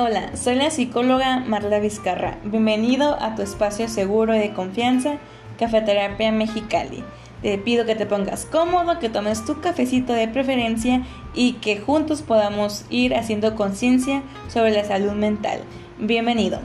[0.00, 2.38] Hola, soy la psicóloga Marla Vizcarra.
[2.44, 5.18] Bienvenido a tu espacio seguro y de confianza,
[5.58, 7.02] Cafeterapia Mexicali.
[7.42, 11.02] Te pido que te pongas cómodo, que tomes tu cafecito de preferencia
[11.34, 15.62] y que juntos podamos ir haciendo conciencia sobre la salud mental.
[15.98, 16.60] Bienvenido.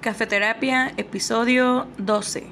[0.00, 2.46] Cafeterapia, episodio 12.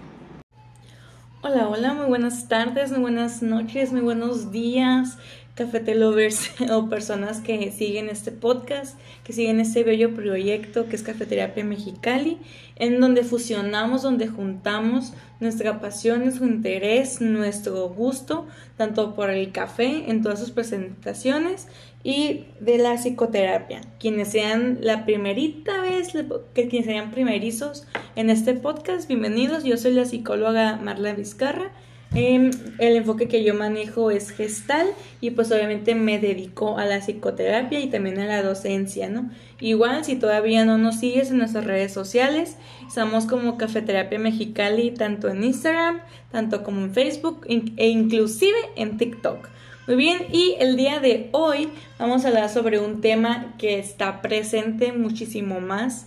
[1.44, 5.18] Hola, hola, muy buenas tardes, muy buenas noches, muy buenos días
[5.54, 11.02] cafete lovers o personas que siguen este podcast, que siguen este bello proyecto que es
[11.02, 12.38] Cafeterapia Mexicali,
[12.76, 20.10] en donde fusionamos, donde juntamos nuestra pasión, nuestro interés, nuestro gusto, tanto por el café
[20.10, 21.68] en todas sus presentaciones
[22.02, 23.82] y de la psicoterapia.
[24.00, 26.12] Quienes sean la primerita vez,
[26.54, 29.64] que quienes sean primerizos en este podcast, bienvenidos.
[29.64, 31.72] Yo soy la psicóloga Marla Vizcarra
[32.14, 34.86] Em, el enfoque que yo manejo es gestal
[35.22, 39.30] y pues obviamente me dedico a la psicoterapia y también a la docencia, ¿no?
[39.60, 45.28] Igual si todavía no nos sigues en nuestras redes sociales, estamos como Cafeterapia Mexicali tanto
[45.28, 49.48] en Instagram, tanto como en Facebook e inclusive en TikTok.
[49.86, 54.20] Muy bien, y el día de hoy vamos a hablar sobre un tema que está
[54.20, 56.06] presente muchísimo más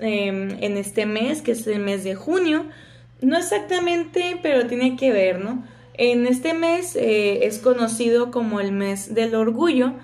[0.00, 2.66] em, en este mes, que es el mes de junio
[3.22, 5.64] no exactamente, pero tiene que ver, ¿no?
[5.94, 9.94] En este mes eh, es conocido como el mes del orgullo,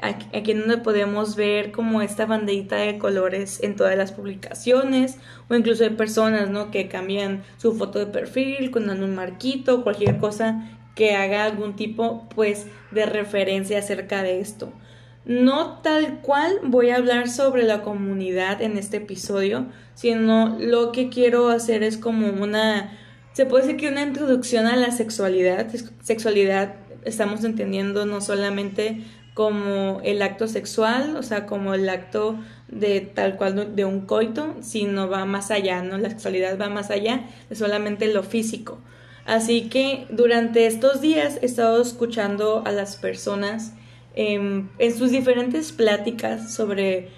[0.00, 5.54] aquí en donde podemos ver como esta banderita de colores en todas las publicaciones o
[5.54, 6.70] incluso hay personas, ¿no?
[6.70, 12.28] Que cambian su foto de perfil con un marquito, cualquier cosa que haga algún tipo,
[12.34, 14.72] pues, de referencia acerca de esto.
[15.24, 21.08] No tal cual voy a hablar sobre la comunidad en este episodio, sino lo que
[21.08, 22.92] quiero hacer es como una,
[23.32, 25.66] se puede decir que una introducción a la sexualidad.
[26.02, 29.02] Sexualidad estamos entendiendo no solamente
[29.32, 34.54] como el acto sexual, o sea, como el acto de tal cual de un coito,
[34.60, 35.98] sino va más allá, ¿no?
[35.98, 38.78] La sexualidad va más allá de solamente lo físico.
[39.24, 43.72] Así que durante estos días he estado escuchando a las personas
[44.16, 47.08] en sus diferentes pláticas sobre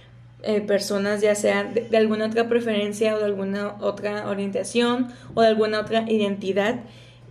[0.48, 5.48] eh, personas, ya sea de, alguna otra preferencia o de alguna otra orientación o de
[5.48, 6.84] alguna otra identidad.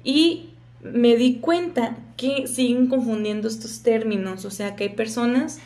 [0.03, 0.49] Y
[0.81, 5.59] me di cuenta que siguen confundiendo estos términos, o sea, que hay personas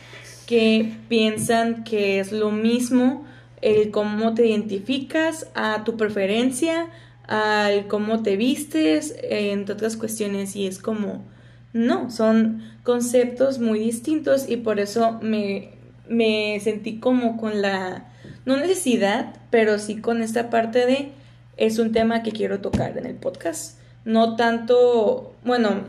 [0.46, 3.24] que piensan que es lo mismo
[3.62, 6.88] el cómo te identificas a tu preferencia,
[7.26, 11.24] al cómo te vistes, entre otras cuestiones, y es como,
[11.72, 15.70] no, son conceptos muy distintos y por eso me,
[16.08, 18.08] me sentí como con la,
[18.44, 21.12] no necesidad, pero sí con esta parte de,
[21.56, 23.78] es un tema que quiero tocar en el podcast.
[24.04, 25.84] No tanto, bueno,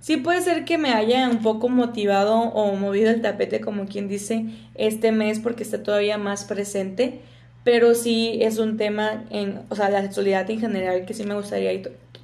[0.00, 4.08] sí puede ser que me haya un poco motivado o movido el tapete, como quien
[4.08, 7.20] dice, este mes porque está todavía más presente,
[7.62, 11.34] pero sí es un tema en, o sea, la sexualidad en general que sí me
[11.34, 11.72] gustaría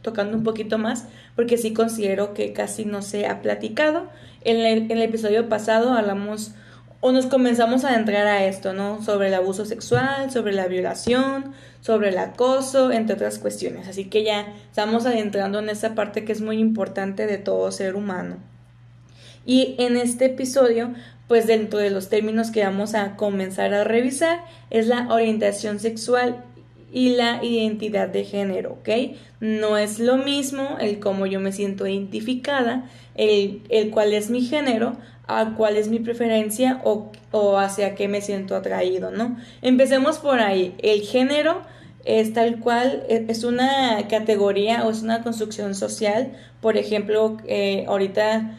[0.06, 4.08] tocando un poquito más, porque sí considero que casi no se ha platicado.
[4.42, 6.52] En el, episodio pasado hablamos
[7.00, 9.02] o nos comenzamos a entrar a esto, ¿no?
[9.02, 13.88] Sobre el abuso sexual, sobre la violación, sobre el acoso, entre otras cuestiones.
[13.88, 17.96] Así que ya estamos adentrando en esa parte que es muy importante de todo ser
[17.96, 18.36] humano.
[19.44, 20.94] Y en este episodio,
[21.26, 24.38] pues dentro de los términos que vamos a comenzar a revisar,
[24.70, 26.44] es la orientación sexual
[26.92, 29.16] y la identidad de género, ¿ok?
[29.40, 34.42] No es lo mismo el cómo yo me siento identificada, el, el cuál es mi
[34.42, 39.36] género, a cuál es mi preferencia o, o hacia qué me siento atraído, ¿no?
[39.62, 40.74] Empecemos por ahí.
[40.78, 41.62] El género
[42.04, 46.32] es tal cual, e, es una categoría o es una construcción social.
[46.60, 48.56] Por ejemplo, eh, ahorita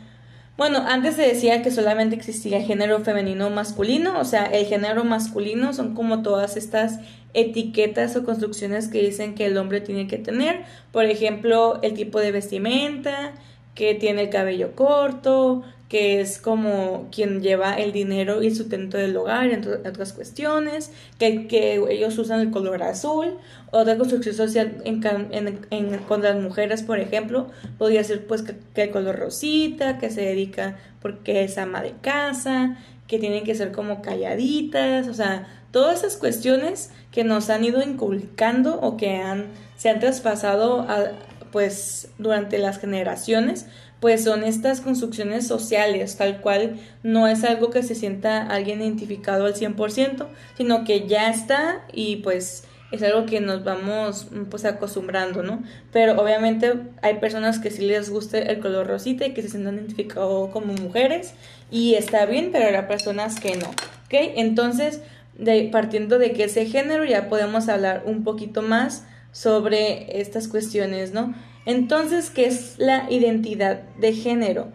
[0.58, 5.04] bueno, antes se decía que solamente existía género femenino o masculino, o sea, el género
[5.04, 7.00] masculino son como todas estas
[7.38, 12.20] etiquetas o construcciones que dicen que el hombre tiene que tener, por ejemplo, el tipo
[12.20, 13.34] de vestimenta,
[13.76, 18.98] que tiene el cabello corto, que es como quien lleva el dinero y el sustento
[18.98, 23.38] del hogar, entre otras cuestiones, que, que ellos usan el color azul,
[23.72, 28.90] otra construcción social en, en, con las mujeres, por ejemplo, podría ser pues que, el
[28.90, 32.78] color rosita, que se dedica porque es ama de casa,
[33.08, 37.82] que tienen que ser como calladitas, o sea, todas esas cuestiones que nos han ido
[37.82, 41.12] inculcando o que han, se han traspasado a,
[41.52, 43.66] pues durante las generaciones,
[44.00, 49.46] pues son estas construcciones sociales, tal cual no es algo que se sienta alguien identificado
[49.46, 55.44] al 100%, sino que ya está y pues es algo que nos vamos pues acostumbrando,
[55.44, 55.64] ¿no?
[55.92, 59.76] Pero obviamente hay personas que sí les gusta el color rosita y que se sienten
[59.76, 61.34] identificados como mujeres
[61.70, 64.14] y está bien, pero hay personas que no, ¿ok?
[64.36, 65.02] Entonces,
[65.38, 71.14] de, partiendo de que ese género ya podemos hablar un poquito más sobre estas cuestiones,
[71.14, 71.36] ¿no?
[71.66, 74.70] Entonces, ¿qué es la identidad de género?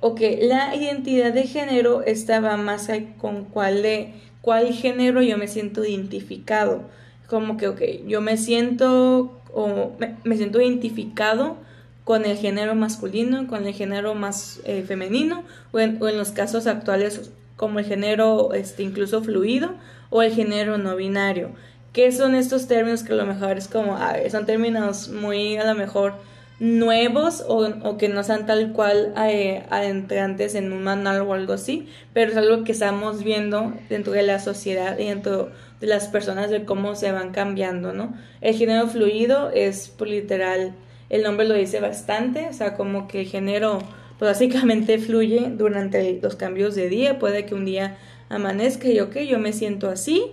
[0.00, 2.88] Ok, la identidad de género estaba más
[3.18, 6.82] con cuál, de, cuál género yo me siento identificado.
[7.26, 9.92] Como que, ok, yo me siento, o
[10.24, 11.56] me, siento identificado
[12.04, 16.30] con el género masculino, con el género más eh, femenino, o en, o en, los
[16.30, 19.74] casos actuales como el género este, incluso fluido
[20.10, 21.50] o el género no binario.
[21.92, 23.98] ¿Qué son estos términos que a lo mejor es como,
[24.30, 26.14] son términos muy a lo mejor
[26.60, 31.88] nuevos o, que no sean tal cual eh, adentrantes en un manual o algo así,
[32.12, 35.50] pero es algo que estamos viendo dentro de la sociedad y dentro
[35.80, 38.14] de las personas de cómo se van cambiando, ¿no?
[38.40, 40.74] El género fluido es pues, literal,
[41.10, 43.78] el nombre lo dice bastante, o sea, como que el género
[44.18, 47.96] pues básicamente fluye durante los cambios de día, puede que un día
[48.28, 50.32] amanezca y ok, yo me siento así,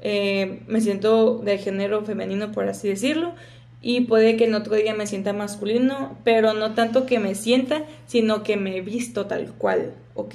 [0.00, 3.34] eh, me siento de género femenino por así decirlo,
[3.82, 7.82] y puede que en otro día me sienta masculino, pero no tanto que me sienta,
[8.06, 10.34] sino que me he visto tal cual, ¿ok?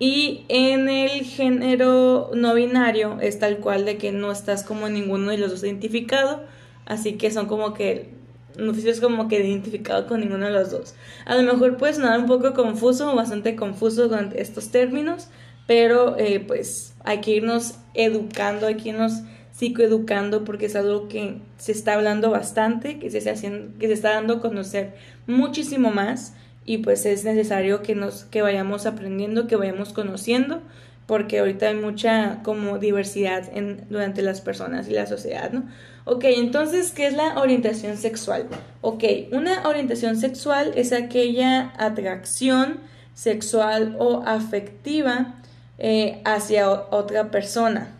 [0.00, 5.30] Y en el género no binario es tal cual de que no estás como ninguno
[5.30, 6.42] de los dos identificado,
[6.86, 8.10] así que son como que
[8.56, 10.94] no es como que identificado con ninguno de los dos.
[11.26, 15.28] A lo mejor puede sonar un poco confuso o bastante confuso con estos términos,
[15.68, 19.20] pero eh, pues hay que irnos educando, hay que irnos
[19.52, 23.92] psicoeducando porque es algo que se está hablando bastante, que se, está haciendo, que se
[23.92, 24.94] está dando a conocer
[25.26, 26.32] muchísimo más
[26.64, 30.62] y pues es necesario que nos que vayamos aprendiendo, que vayamos conociendo
[31.06, 35.64] porque ahorita hay mucha como diversidad en, durante las personas y la sociedad, ¿no?
[36.06, 38.46] Ok, entonces, ¿qué es la orientación sexual?
[38.80, 42.80] Ok, una orientación sexual es aquella atracción
[43.12, 45.37] sexual o afectiva
[45.78, 47.94] eh, hacia otra persona,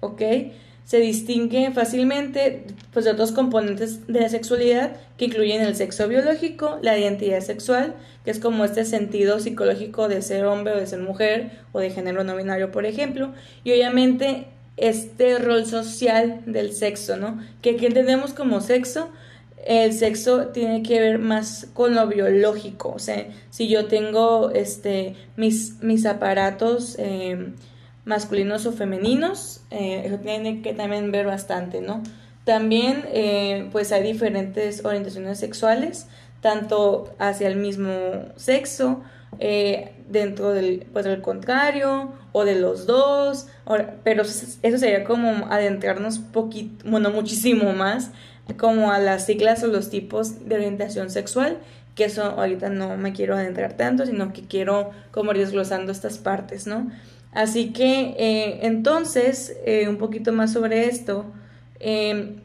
[0.00, 0.22] ¿ok?
[0.88, 2.64] se distingue fácilmente
[2.94, 7.94] pues, de otros componentes de la sexualidad que incluyen el sexo biológico, la identidad sexual,
[8.24, 11.90] que es como este sentido psicológico de ser hombre o de ser mujer o de
[11.90, 13.34] género no binario, por ejemplo,
[13.64, 14.46] y obviamente
[14.78, 17.38] este rol social del sexo, ¿no?
[17.60, 19.10] Que aquí entendemos como sexo,
[19.66, 25.14] el sexo tiene que ver más con lo biológico, o sea, si yo tengo este
[25.36, 27.52] mis, mis aparatos eh,
[28.04, 32.02] masculinos o femeninos, eh, eso tiene que también ver bastante, ¿no?
[32.44, 36.06] También eh, pues hay diferentes orientaciones sexuales,
[36.40, 37.90] tanto hacia el mismo
[38.36, 39.02] sexo,
[39.40, 43.46] eh, dentro del, pues, del contrario o de los dos,
[44.02, 48.10] pero eso sería como adentrarnos poquito, bueno, muchísimo más
[48.56, 51.58] como a las siglas o los tipos de orientación sexual,
[51.94, 56.18] que eso ahorita no me quiero adentrar tanto, sino que quiero como ir desglosando estas
[56.18, 56.90] partes, ¿no?
[57.32, 61.26] Así que eh, entonces, eh, un poquito más sobre esto,
[61.80, 62.36] em,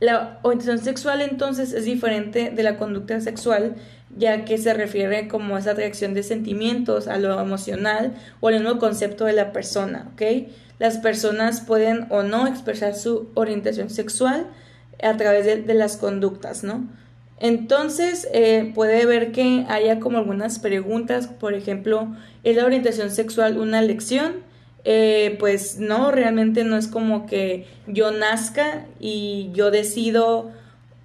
[0.00, 3.74] la orientación sexual entonces es diferente de la conducta sexual,
[4.16, 8.54] ya que se refiere como a esa atracción de sentimientos, a lo emocional o al
[8.54, 10.48] mismo concepto de la persona, ¿ok?
[10.78, 14.46] Las personas pueden o no expresar su orientación sexual
[15.02, 16.86] a través de, las conductas, ¿no?
[17.38, 23.58] Entonces, eh, puede ver que haya como algunas preguntas, por ejemplo, ¿es la orientación sexual
[23.58, 24.34] una lección?
[24.84, 30.50] Eh, pues no, realmente no es como que yo nazca y yo decido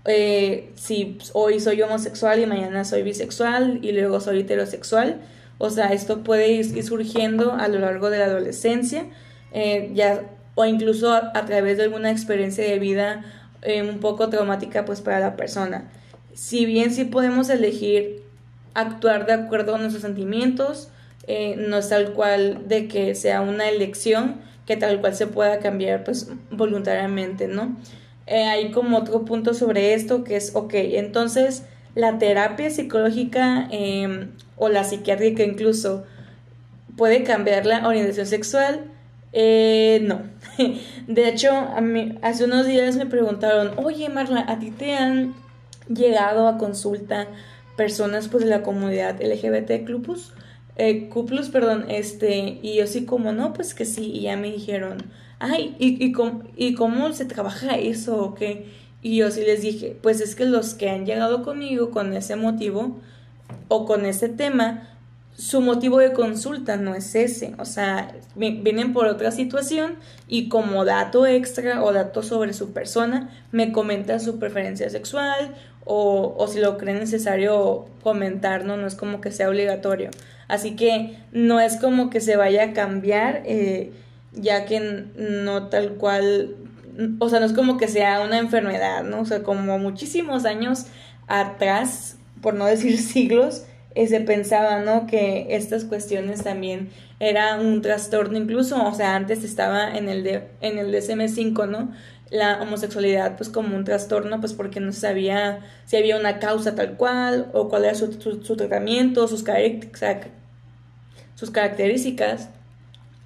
[0.05, 5.22] eh, si hoy soy homosexual y mañana soy bisexual y luego soy heterosexual.
[5.58, 9.05] O sea, esto puede ir surgiendo a lo largo de la adolescencia,
[9.93, 10.22] ya,
[10.55, 13.24] o incluso a, través de alguna experiencia de vida
[13.81, 15.89] un poco traumática pues para la persona
[16.36, 18.22] si bien sí podemos elegir
[18.74, 20.89] actuar de acuerdo a nuestros sentimientos,
[21.27, 25.60] eh, no es tal cual de que sea una elección que tal cual se pueda
[25.60, 27.77] cambiar pues voluntariamente, ¿no?
[28.27, 31.63] Eh, hay como otro punto sobre esto que es, ok, entonces
[31.95, 36.03] la terapia psicológica em, o la psiquiátrica incluso
[36.98, 38.81] puede cambiar la orientación sexual.
[39.38, 40.22] Eh, no.
[41.08, 45.36] De hecho, a mí, hace unos días me preguntaron, oye Marla, ¿a ti te han
[45.94, 47.27] llegado a consulta
[47.75, 50.32] personas pues de la comunidad LGBT Clubus,
[50.77, 51.10] eh,
[51.51, 55.04] perdón, este, y yo sí como, no, pues que sí, y ya me dijeron,
[55.39, 56.13] ay, ¿y, y,
[56.56, 58.68] ¿y cómo se trabaja eso o qué?
[59.01, 62.38] Y yo sí les dije, pues es que los que han llegado conmigo con ese
[62.38, 63.01] motivo
[63.68, 64.94] o con ese tema
[65.38, 69.96] su motivo de consulta no es ese, o sea, vienen por otra situación
[70.27, 76.36] y como dato extra o dato sobre su persona me comentan su preferencia sexual o,
[76.38, 78.77] o si lo creen necesario comentar, ¿no?
[78.77, 80.10] No es como que sea obligatorio.
[80.48, 83.92] Así que no es como que se vaya a cambiar, eh,
[84.34, 84.80] ya que
[85.15, 86.56] no tal cual,
[87.20, 89.22] o sea, no es como que sea una enfermedad, ¿no?
[89.22, 90.86] O sea, como muchísimos años
[91.27, 95.07] atrás, por no decir siglos, eh, se pensaba, ¿no?
[95.07, 100.49] Que estas cuestiones también era un trastorno incluso, o sea, antes estaba en el, de,
[100.59, 101.91] en el DSM-5, ¿no?
[102.29, 106.75] La homosexualidad pues como un trastorno, pues porque no se sabía si había una causa
[106.75, 109.45] tal cual o cuál era su, su, tratamiento, sus,
[111.35, 112.49] sus características.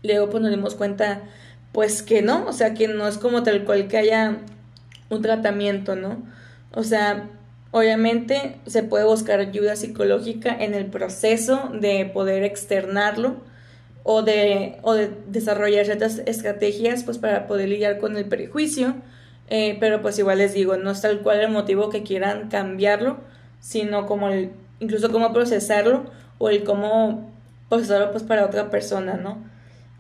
[0.04, 1.24] Luego pues nos dimos cuenta
[1.72, 4.38] pues que no, o sea, que no es como tal cual que haya
[5.10, 6.22] un tratamiento, ¿no?
[6.72, 7.30] O sea,
[7.72, 13.36] Obviamente se puede buscar ayuda psicológica en el proceso de poder externarlo
[14.04, 18.96] o de, o de desarrollar ciertas estrategias pues para poder lidiar con el prejuicio,
[19.50, 23.18] eh, pero pues igual les digo, no es tal cual el motivo que quieran cambiarlo,
[23.60, 26.06] sino como el, incluso cómo procesarlo
[26.40, 27.32] o el cómo
[27.70, 29.44] procesarlo pues para otra persona, ¿no?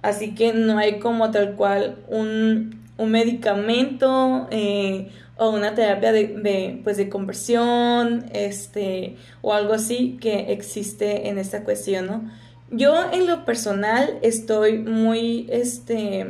[0.01, 6.81] Así que no hay como tal cual un, un medicamento eh, o una terapia de,
[6.83, 12.31] pues de conversión, este, o algo así que existe en esta cuestión, ¿no?
[12.71, 16.27] Yo en lo personal estoy muy, este,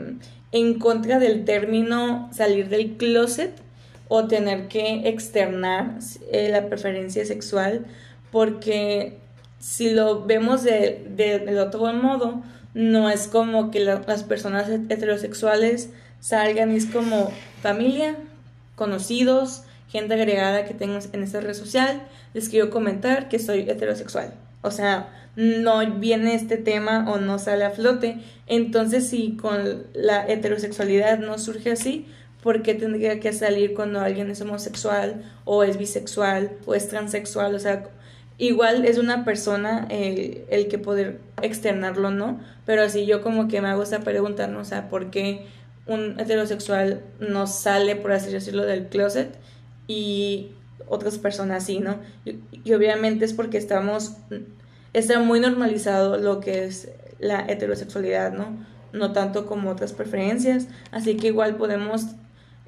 [0.51, 3.51] en contra del término salir del closet
[4.07, 5.97] o tener que externar
[6.31, 7.85] eh, la preferencia sexual,
[8.31, 9.17] porque
[9.59, 12.43] si lo vemos de, del otro modo,
[12.75, 18.15] no es como que las personas heterosexuales salgan y es como familia,
[18.75, 22.01] conocidos, gente agregada que tengo en esta red social,
[22.33, 24.33] les quiero comentar que soy heterosexual.
[24.61, 28.17] O sea, no viene este tema o no sale a flote.
[28.47, 32.07] Entonces, si con la heterosexualidad no surge así,
[32.43, 37.55] ¿por qué tendría que salir cuando alguien es homosexual o es bisexual o es transexual?
[37.55, 37.89] O sea,
[38.37, 42.39] igual es una persona el, que poder externarlo, ¿no?
[42.65, 44.59] Pero así yo como que me hago esta pregunta, ¿no?
[44.59, 45.45] O sea, ¿por qué
[45.89, 49.35] un heterosexual no sale, por así decirlo, del closet
[49.87, 50.51] y
[50.87, 51.97] otras personas sí, ¿no?
[52.25, 54.13] Y, obviamente es porque estamos,
[54.93, 58.55] está muy normalizado lo que es la heterosexualidad, ¿no?
[58.93, 62.05] No tanto como otras preferencias, así que igual podemos,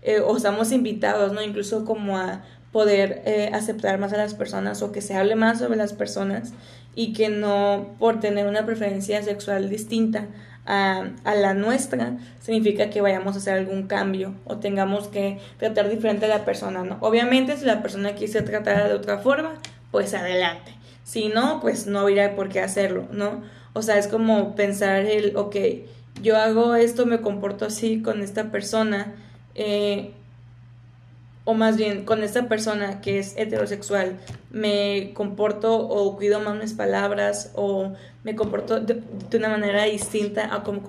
[0.02, 1.44] eh, o estamos invitados, ¿no?
[1.44, 5.60] Incluso como a poder eh, aceptar más a las personas o que se hable más
[5.60, 6.54] sobre las personas
[6.96, 10.28] y que no por tener una preferencia sexual distinta
[10.72, 16.26] a, la nuestra, significa que vayamos a hacer algún cambio o tengamos que tratar diferente
[16.26, 16.98] a la persona, ¿no?
[17.02, 19.56] Obviamente si la persona quiere tratar de otra forma,
[19.92, 20.74] pues adelante.
[21.04, 23.42] Si no, pues no habría por qué hacerlo, ¿no?
[23.74, 25.58] O sea, es como pensar el, ok,
[26.22, 29.14] yo hago esto, me comporto así con esta persona,
[29.56, 30.14] eh,
[31.52, 34.18] o más bien con esta persona que es heterosexual,
[34.52, 37.92] me comporto o cuido más mis palabras o
[38.24, 39.04] me comporto de,
[39.34, 40.80] una manera distinta a con,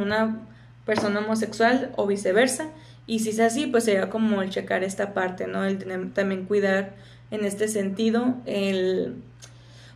[0.00, 0.40] una,
[0.84, 2.70] persona homosexual o viceversa.
[3.06, 5.64] Y si es así, pues sería como el checar esta parte, ¿no?
[5.64, 6.94] El también cuidar
[7.30, 9.14] en este sentido el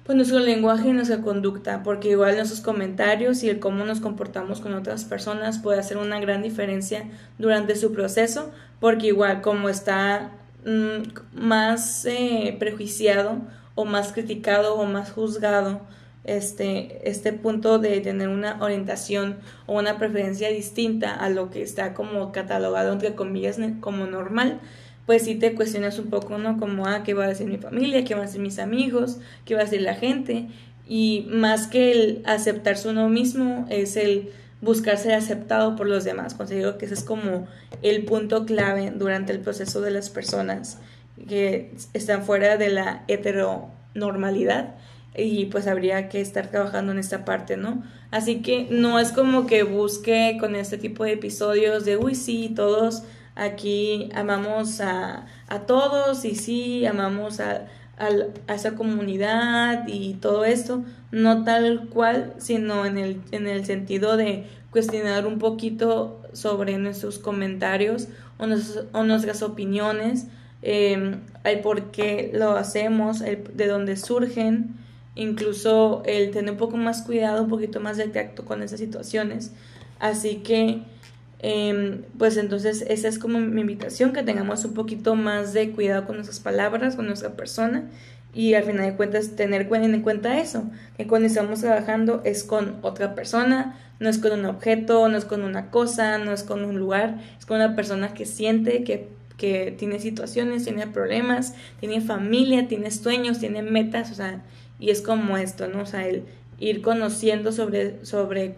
[0.04, 4.60] pues nuestro lenguaje y nuestra conducta, porque igual nuestros comentarios y el cómo nos comportamos
[4.60, 7.04] con otras personas puede hacer una gran diferencia
[7.38, 10.32] durante su proceso, porque igual como está
[10.64, 13.38] mm, más eh, prejuiciado
[13.74, 15.80] o más criticado o más juzgado
[16.24, 21.94] este, este punto de tener una orientación o una preferencia distinta a lo que está
[21.94, 24.60] como catalogado entre comillas como normal,
[25.06, 26.58] pues sí te cuestionas un poco, ¿no?
[26.58, 28.04] Como, ah, ¿qué va a decir mi familia?
[28.04, 29.18] ¿Qué van a decir mis amigos?
[29.44, 30.48] ¿Qué va a decir la gente?
[30.86, 34.30] Y más que el aceptarse uno mismo, es el
[34.60, 36.34] buscar ser aceptado por los demás.
[36.34, 37.46] Considero que ese es como
[37.82, 40.78] el punto clave durante el proceso de las personas
[41.28, 44.74] que están fuera de la heteronormalidad
[45.16, 47.82] y pues habría que estar trabajando en esta parte, ¿no?
[48.10, 52.52] Así que no es como que busque con este tipo de episodios de, uy, sí,
[52.54, 53.02] todos
[53.40, 57.66] Aquí amamos a, a todos y sí, amamos a,
[58.00, 64.16] a, esa comunidad y todo esto, no tal cual, sino en el, en el sentido
[64.16, 68.46] de cuestionar un poquito sobre nuestros comentarios o,
[68.98, 70.26] o nuestras opiniones,
[70.62, 74.76] eh, el por qué lo hacemos, el, de dónde surgen,
[75.14, 79.52] incluso el tener un poco más cuidado, un poquito más de tacto con esas situaciones.
[79.98, 80.82] Así que
[81.42, 86.06] Em, pues entonces esa es como mi invitación, que tengamos un poquito más de cuidado
[86.06, 87.88] con nuestras palabras, con nuestra persona
[88.34, 90.64] y al final de cuentas tener en cuenta eso,
[90.96, 95.24] que cuando estamos trabajando es con otra persona, no es con un objeto, no es
[95.24, 99.08] con una cosa, no es con un lugar, es con una persona que siente, que,
[99.36, 104.42] que tiene situaciones, tiene problemas, tiene familia, tiene sueños, tiene metas, o sea,
[104.78, 105.82] y es como esto, ¿no?
[105.82, 106.24] O sea, el
[106.58, 108.54] ir conociendo sobre, sobre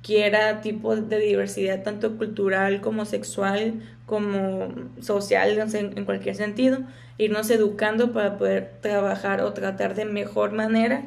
[0.00, 3.74] cualquiera tipo de diversidad, tanto cultural como sexual,
[4.06, 6.78] como social, en cualquier sentido,
[7.18, 11.02] irnos educando para poder trabajar o tratar de mejor manera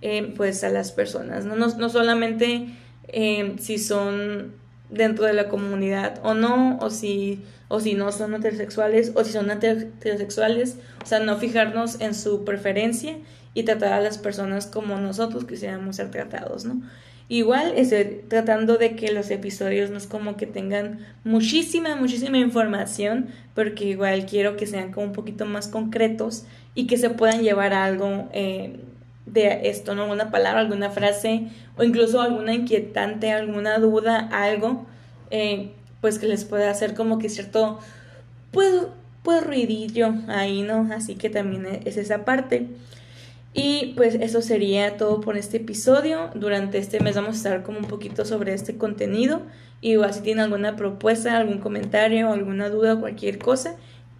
[0.00, 2.68] eh, pues a las personas, no, no, solamente
[3.08, 4.54] eh, si son
[4.90, 9.32] dentro de la comunidad o no, o si, o si no son heterosexuales, o si
[9.32, 13.16] son heterosexuales, o sea, no fijarnos en su preferencia
[13.54, 16.82] y tratar a las personas como nosotros quisiéramos ser tratados, ¿no?
[17.28, 23.28] Igual estoy tratando de que los episodios no es como que tengan muchísima, muchísima información,
[23.54, 26.44] porque igual quiero que sean como un poquito más concretos
[26.76, 28.76] y que se puedan llevar algo eh,
[29.26, 30.02] de esto, ¿no?
[30.02, 34.86] Alguna palabra, alguna frase o incluso alguna inquietante, alguna duda, algo,
[35.30, 37.80] eh, pues que les pueda hacer como que cierto,
[38.52, 38.72] pues,
[39.24, 40.88] pues ruidillo ahí, ¿no?
[40.94, 42.68] Así que también es esa parte.
[43.58, 46.30] Y pues eso sería todo por este episodio.
[46.34, 49.40] Durante este mes vamos a estar como un poquito sobre este contenido.
[49.80, 53.76] Y igual si tienen alguna propuesta, algún comentario, alguna duda, cualquier cosa,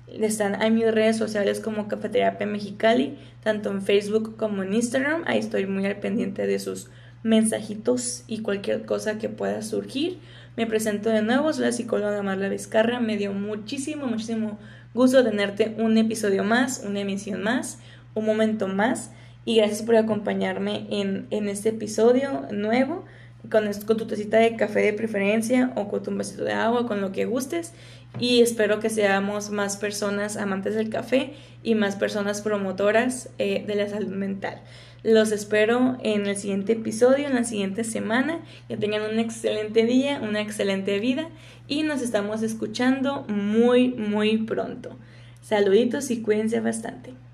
[0.08, 5.24] están en mis redes sociales como Cafeterapia Mexicali, tanto en Facebook como en Instagram.
[5.26, 6.88] Ahí estoy muy al pendiente de sus
[7.22, 10.18] mensajitos y cualquier cosa que pueda surgir.
[10.56, 13.00] Me presento de nuevo, soy la psicóloga Marla Vizcarra.
[13.00, 14.58] Me dio muchísimo, muchísimo
[14.94, 17.80] gusto tenerte un episodio más, una emisión más,
[18.14, 19.10] un momento más
[19.46, 23.04] y gracias por acompañarme en, en este episodio nuevo
[23.48, 27.00] con, con, tu tacita de café de preferencia o con tu vasito de agua, con
[27.00, 27.72] lo que gustes.
[28.18, 33.74] Y espero que seamos más personas amantes del café y más personas promotoras eh, de
[33.76, 34.60] la salud mental.
[35.04, 38.40] Los espero en el siguiente episodio, en la siguiente semana.
[38.66, 41.28] Que tengan un excelente día, una excelente vida
[41.68, 44.98] y nos estamos escuchando muy, muy pronto.
[45.40, 47.25] Saluditos y cuídense bastante.